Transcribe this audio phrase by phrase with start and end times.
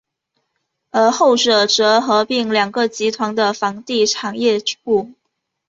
[0.89, 5.11] 而后者则合并两个集团的房地产业务。